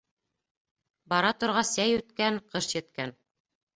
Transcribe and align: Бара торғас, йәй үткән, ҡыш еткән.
Бара 1.13 1.29
торғас, 1.43 1.73
йәй 1.83 1.95
үткән, 1.99 2.41
ҡыш 2.57 2.71
еткән. 2.79 3.15